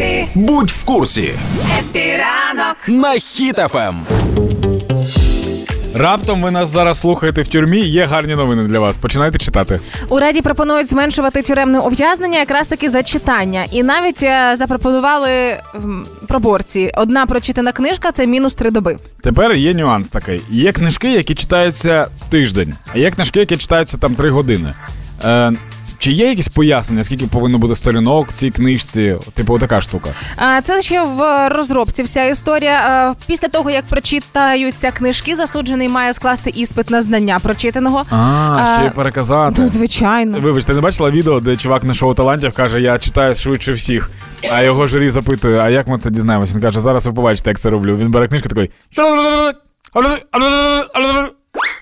Епі, 0.00 0.26
Будь 0.34 0.70
в 0.70 0.84
курсі 0.84 1.30
епіранок. 1.78 2.76
на 2.88 3.12
Ем. 3.14 3.20
хітафем. 3.20 4.00
Раптом 5.94 6.42
ви 6.42 6.50
нас 6.50 6.68
зараз 6.68 7.00
слухаєте 7.00 7.42
в 7.42 7.48
тюрмі. 7.48 7.80
Є 7.80 8.06
гарні 8.06 8.34
новини 8.34 8.62
для 8.62 8.78
вас. 8.80 8.96
Починайте 8.96 9.38
читати. 9.38 9.80
У 10.08 10.18
раді 10.20 10.40
пропонують 10.42 10.90
зменшувати 10.90 11.42
тюремне 11.42 11.78
ув'язнення 11.78 12.38
якраз 12.38 12.66
таки 12.68 12.90
за 12.90 13.02
читання, 13.02 13.64
і 13.72 13.82
навіть 13.82 14.22
е, 14.22 14.54
запропонували 14.58 15.30
м, 15.74 16.06
пропорції. 16.28 16.92
Одна 16.96 17.26
прочитана 17.26 17.72
книжка 17.72 18.12
це 18.12 18.26
мінус 18.26 18.54
три 18.54 18.70
доби. 18.70 18.98
Тепер 19.22 19.52
є 19.52 19.74
нюанс 19.74 20.08
такий. 20.08 20.40
Є 20.50 20.72
книжки, 20.72 21.12
які 21.12 21.34
читаються 21.34 22.06
тиждень, 22.28 22.74
а 22.94 22.98
є 22.98 23.10
книжки, 23.10 23.40
які 23.40 23.56
читаються 23.56 23.96
там 23.98 24.14
три 24.14 24.30
години. 24.30 24.74
Е, 25.24 25.52
чи 25.98 26.12
є 26.12 26.28
якісь 26.28 26.48
пояснення, 26.48 27.02
скільки 27.02 27.26
повинно 27.26 27.58
бути 27.58 27.74
сторінок 27.74 28.28
в 28.28 28.32
цій 28.32 28.50
книжці? 28.50 29.16
Типу, 29.34 29.58
така 29.58 29.80
штука. 29.80 30.10
Це 30.64 30.82
ще 30.82 31.02
в 31.02 31.48
розробці 31.48 32.02
вся 32.02 32.24
історія. 32.24 33.14
Після 33.26 33.48
того 33.48 33.70
як 33.70 33.84
прочитаються 33.84 34.90
книжки, 34.90 35.36
засуджений 35.36 35.88
має 35.88 36.12
скласти 36.12 36.50
іспит 36.50 36.90
на 36.90 37.02
знання 37.02 37.38
прочитаного. 37.38 38.04
А, 38.10 38.74
ще 38.78 38.86
й 38.86 38.90
переказати. 38.90 39.62
Ну, 39.62 39.68
звичайно. 39.68 40.40
Вибачте, 40.40 40.74
не 40.74 40.80
бачила 40.80 41.10
відео, 41.10 41.40
де 41.40 41.56
чувак 41.56 41.84
на 41.84 41.94
шоу 41.94 42.14
талантів 42.14 42.52
каже, 42.52 42.80
я 42.80 42.98
читаю 42.98 43.34
швидше 43.34 43.72
всіх. 43.72 44.10
А 44.52 44.62
його 44.62 44.86
журі 44.86 45.10
запитує, 45.10 45.58
а 45.60 45.68
як 45.68 45.88
ми 45.88 45.98
це 45.98 46.10
дізнаємося? 46.10 46.54
Він 46.54 46.62
каже, 46.62 46.80
зараз 46.80 47.06
ви 47.06 47.12
побачите, 47.12 47.50
як 47.50 47.58
це 47.58 47.70
роблю. 47.70 47.96
Він 47.96 48.10
бере 48.10 48.28
книжку 48.28 48.48
такий. 48.48 48.70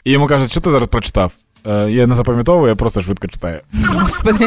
І 0.05 0.10
йому 0.12 0.27
кажуть, 0.27 0.50
що 0.50 0.60
ти 0.60 0.70
зараз 0.70 0.88
прочитав? 0.88 1.33
«Е, 1.69 1.91
Я 1.91 2.06
не 2.06 2.15
запам'ятовую, 2.15 2.69
я 2.69 2.75
просто 2.75 3.02
швидко 3.02 3.29
читаю. 3.29 3.61
Господи. 3.88 4.47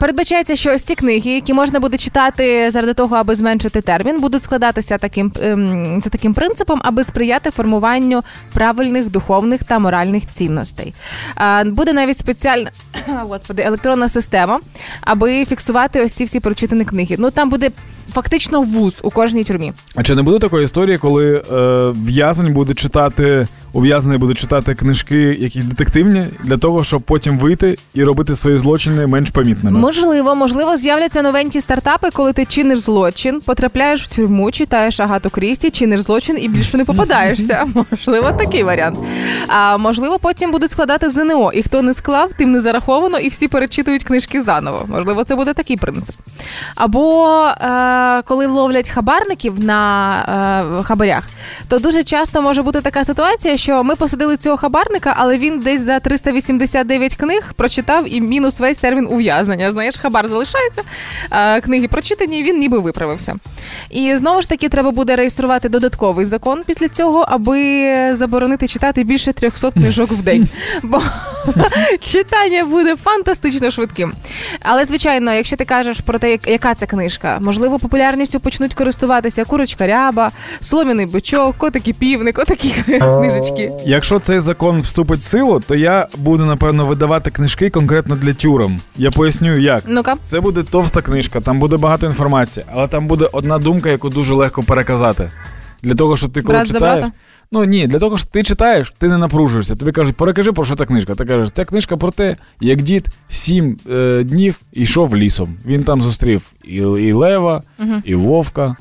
Передбачається, 0.00 0.56
що 0.56 0.74
ось 0.74 0.82
ці 0.82 0.94
книги, 0.94 1.30
які 1.30 1.54
можна 1.54 1.80
буде 1.80 1.96
читати 1.96 2.70
заради 2.70 2.94
того, 2.94 3.16
аби 3.16 3.34
зменшити 3.34 3.80
термін, 3.80 4.20
будуть 4.20 4.42
складатися 4.42 4.98
таким 4.98 5.32
ем, 5.42 6.00
за 6.04 6.10
таким 6.10 6.34
принципом, 6.34 6.80
аби 6.84 7.04
сприяти 7.04 7.50
формуванню 7.50 8.22
правильних 8.52 9.10
духовних 9.10 9.64
та 9.64 9.78
моральних 9.78 10.22
цінностей. 10.34 10.94
Буде 11.66 11.92
навіть 11.92 12.18
спеціальна 12.18 12.70
господи, 13.06 13.62
електронна 13.62 14.08
система, 14.08 14.60
аби 15.00 15.44
фіксувати 15.44 16.04
ось 16.04 16.12
ці 16.12 16.24
всі 16.24 16.40
прочитані 16.40 16.84
книги. 16.84 17.16
Ну 17.18 17.30
там 17.30 17.50
буде 17.50 17.70
фактично 18.14 18.60
вуз 18.62 19.00
у 19.04 19.10
кожній 19.10 19.44
тюрмі. 19.44 19.72
А 19.94 20.02
чи 20.02 20.14
не 20.14 20.22
буде 20.22 20.38
такої 20.38 20.64
історії, 20.64 20.98
коли 20.98 21.36
е, 21.36 21.42
в'язень 22.04 22.52
буде 22.52 22.74
читати, 22.74 23.46
ув'язнений 23.72 24.18
буде 24.18 24.34
читати 24.34 24.74
книжки 24.74 25.16
якісь 25.16 25.64
детективні 25.64 26.26
для 26.44 26.56
того, 26.56 26.84
щоб 26.84 27.02
потім 27.02 27.38
вийти 27.38 27.78
і 27.94 28.04
робити 28.04 28.36
свої 28.36 28.58
злочини 28.58 29.06
менш 29.06 29.30
помітними? 29.30 29.80
Можливо, 29.80 30.34
можливо, 30.34 30.76
з'являться 30.76 31.22
новенькі 31.22 31.60
стартапи, 31.60 32.08
коли 32.12 32.32
ти 32.32 32.44
чиниш 32.44 32.78
злочин, 32.78 33.40
потрапляєш 33.40 34.04
в 34.04 34.06
тюрму, 34.06 34.50
читаєш 34.50 35.00
Агату 35.00 35.30
Крісті, 35.30 35.70
чиниш 35.70 36.00
злочин 36.00 36.38
і 36.40 36.48
більше 36.48 36.76
не 36.76 36.84
попадаєшся. 36.84 37.66
Можливо, 37.90 38.32
такий 38.38 38.62
варіант. 38.62 38.98
А 39.46 39.76
можливо, 39.76 40.18
потім 40.18 40.50
будуть 40.50 40.70
складати 40.70 41.10
ЗНО, 41.10 41.52
і 41.54 41.62
хто 41.62 41.82
не 41.82 41.94
склав, 41.94 42.30
тим 42.38 42.52
не 42.52 42.60
зараховано, 42.60 43.18
і 43.18 43.28
всі 43.28 43.48
перечитують 43.48 44.04
книжки 44.04 44.42
заново. 44.42 44.84
Можливо, 44.88 45.24
це 45.24 45.36
буде 45.36 45.54
такий 45.54 45.76
принцип. 45.76 46.16
Або 46.74 47.26
е, 47.46 47.97
коли 48.24 48.46
ловлять 48.46 48.88
хабарників 48.88 49.60
на 49.60 50.78
е, 50.80 50.82
хабарях, 50.82 51.24
то 51.68 51.78
дуже 51.78 52.04
часто 52.04 52.42
може 52.42 52.62
бути 52.62 52.80
така 52.80 53.04
ситуація, 53.04 53.56
що 53.56 53.84
ми 53.84 53.96
посадили 53.96 54.36
цього 54.36 54.56
хабарника, 54.56 55.14
але 55.16 55.38
він 55.38 55.58
десь 55.58 55.80
за 55.80 56.00
389 56.00 57.14
книг 57.14 57.52
прочитав 57.56 58.14
і 58.14 58.20
мінус 58.20 58.60
весь 58.60 58.76
термін 58.76 59.08
ув'язнення. 59.10 59.70
Знаєш, 59.70 59.96
хабар 59.96 60.28
залишається, 60.28 60.82
е, 61.30 61.60
книги 61.60 61.88
прочитані, 61.88 62.40
і 62.40 62.42
він 62.42 62.58
ніби 62.58 62.78
виправився. 62.78 63.36
І 63.90 64.16
знову 64.16 64.42
ж 64.42 64.48
таки 64.48 64.68
треба 64.68 64.90
буде 64.90 65.16
реєструвати 65.16 65.68
додатковий 65.68 66.26
закон 66.26 66.62
після 66.66 66.88
цього, 66.88 67.24
аби 67.28 68.14
заборонити 68.14 68.68
читати 68.68 69.04
більше 69.04 69.32
300 69.32 69.70
книжок 69.70 70.10
в 70.12 70.22
день. 70.22 70.48
Бо 70.82 71.02
читання 72.00 72.64
буде 72.64 72.96
фантастично 72.96 73.70
швидким. 73.70 74.12
Але 74.60 74.84
звичайно, 74.84 75.32
якщо 75.32 75.56
ти 75.56 75.64
кажеш 75.64 76.00
про 76.00 76.18
те, 76.18 76.38
яка 76.46 76.74
це 76.74 76.86
книжка, 76.86 77.38
можливо, 77.40 77.78
популярністю 77.88 78.40
почнуть 78.40 78.74
користуватися 78.74 79.44
курочка 79.44 79.86
ряба, 79.86 80.30
солом'яний 80.60 81.06
бичок, 81.06 81.56
котики 81.56 81.92
півник, 81.92 82.38
отакі 82.38 82.70
книжечки. 82.86 83.72
Якщо 83.86 84.18
цей 84.18 84.40
закон 84.40 84.80
вступить 84.80 85.20
в 85.20 85.22
силу, 85.22 85.60
то 85.68 85.74
я 85.74 86.08
буду 86.16 86.44
напевно 86.44 86.86
видавати 86.86 87.30
книжки 87.30 87.70
конкретно 87.70 88.16
для 88.16 88.34
тюрем. 88.34 88.80
Я 88.96 89.10
поясню, 89.10 89.58
як. 89.58 89.82
Ну-ка. 89.86 90.16
Це 90.26 90.40
буде 90.40 90.62
товста 90.62 91.02
книжка, 91.02 91.40
там 91.40 91.58
буде 91.58 91.76
багато 91.76 92.06
інформації, 92.06 92.66
але 92.72 92.88
там 92.88 93.06
буде 93.06 93.28
одна 93.32 93.58
думка, 93.58 93.90
яку 93.90 94.08
дуже 94.08 94.34
легко 94.34 94.62
переказати. 94.62 95.30
Для 95.82 95.94
того, 95.94 96.16
щоб 96.16 96.32
ти 96.32 96.42
коли 96.42 96.58
Брат 96.58 96.68
читаєш. 96.68 97.06
Ну 97.52 97.64
ні, 97.64 97.86
для 97.86 97.98
того, 97.98 98.18
що 98.18 98.28
ти 98.28 98.42
читаєш, 98.42 98.94
ти 98.98 99.08
не 99.08 99.18
напружуєшся. 99.18 99.74
Тобі 99.74 99.92
кажуть, 99.92 100.16
перекажи, 100.16 100.52
про 100.52 100.64
що 100.64 100.74
ця 100.74 100.86
книжка. 100.86 101.14
Ти 101.14 101.24
кажеш, 101.24 101.50
ця 101.50 101.64
книжка 101.64 101.96
про 101.96 102.10
те, 102.10 102.36
як 102.60 102.82
дід 102.82 103.06
сім 103.28 103.76
е, 103.90 104.22
днів 104.24 104.60
йшов 104.72 105.16
лісом. 105.16 105.56
Він 105.66 105.84
там 105.84 106.00
зустрів 106.00 106.52
і, 106.64 106.74
і 106.76 107.12
лева, 107.12 107.62
і 108.04 108.14
вовка, 108.14 108.76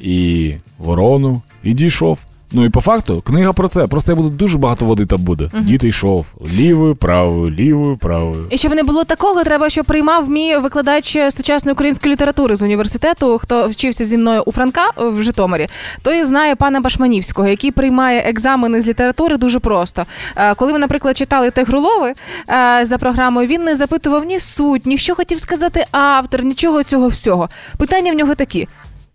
і 0.00 0.54
ворону, 0.78 1.42
і 1.62 1.74
дійшов. 1.74 2.18
Ну 2.52 2.64
і 2.64 2.68
по 2.68 2.80
факту 2.80 3.20
книга 3.26 3.52
про 3.52 3.68
це. 3.68 3.86
Просто 3.86 4.12
я 4.12 4.16
буду 4.16 4.28
дуже 4.30 4.58
багато 4.58 4.84
води 4.84 5.06
там 5.06 5.20
буде. 5.20 5.50
Дід 5.60 5.84
йшов 5.84 6.26
лівою, 6.54 6.96
правою, 6.96 7.50
лівою, 7.50 7.96
правою. 7.96 8.46
І 8.50 8.56
щоб 8.58 8.74
не 8.74 8.82
було 8.82 9.04
такого, 9.04 9.44
треба, 9.44 9.70
щоб 9.70 9.84
приймав 9.86 10.30
мій 10.30 10.56
викладач 10.56 11.18
сучасної 11.30 11.72
української 11.72 12.12
літератури 12.12 12.56
з 12.56 12.62
університету, 12.62 13.38
хто 13.38 13.68
вчився 13.68 14.04
зі 14.04 14.18
мною 14.18 14.42
у 14.46 14.52
Франка 14.52 14.90
в 14.96 15.22
Житомирі, 15.22 15.68
той 16.02 16.24
знає 16.24 16.54
пана 16.56 16.80
Башманівського, 16.80 17.48
який 17.48 17.70
приймає 17.70 18.20
екзамени 18.20 18.80
з 18.80 18.86
літератури 18.86 19.36
дуже 19.36 19.58
просто. 19.58 20.06
Е, 20.36 20.54
Коли 20.54 20.72
ви, 20.72 20.78
наприклад, 20.78 21.16
читали 21.16 21.50
Тигрулови 21.50 22.14
е, 22.48 22.86
за 22.86 22.98
програмою, 22.98 23.48
він 23.48 23.64
не 23.64 23.76
запитував 23.76 24.24
ні 24.24 24.38
суть, 24.38 24.86
ні 24.86 24.98
що 24.98 25.14
хотів 25.14 25.40
сказати 25.40 25.84
автор, 25.90 26.44
нічого 26.44 26.82
цього 26.82 27.08
всього. 27.08 27.48
Питання 27.78 28.12
в 28.12 28.14
нього 28.14 28.34
такі. 28.34 28.68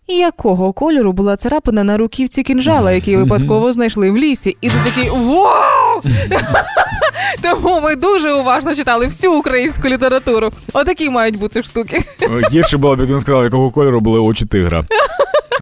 Якого 0.08 0.74
кольору 0.74 1.14
була 1.14 1.38
царапина 1.38 1.84
на 1.84 1.98
руківці 1.98 2.44
кінжала, 2.44 2.92
який 2.92 3.18
випадково 3.18 3.74
знайшли 3.74 4.12
в 4.12 4.18
лісі? 4.18 4.58
І 4.62 4.70
ти 4.70 4.76
такий 4.86 5.10
вау! 5.10 6.02
Тому 7.42 7.82
ми 7.82 7.96
дуже 7.96 8.34
уважно 8.34 8.76
читали 8.76 9.06
всю 9.06 9.34
українську 9.34 9.90
літературу. 9.90 10.52
Отакі 10.74 11.10
мають 11.10 11.40
бути 11.40 11.64
штуки. 11.64 12.04
Гірше 12.52 12.78
було 12.78 12.96
б, 12.96 13.00
як 13.00 13.10
він 13.10 13.20
сказав, 13.20 13.44
якого 13.44 13.72
кольору 13.72 14.00
були 14.00 14.20
очі 14.20 14.46
тигра. 14.46 14.86